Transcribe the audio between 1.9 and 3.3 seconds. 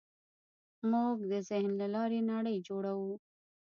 لارې نړۍ جوړوو.